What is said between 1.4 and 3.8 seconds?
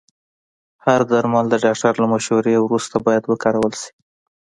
د ډاکټر له مشورې وروسته باید وکارول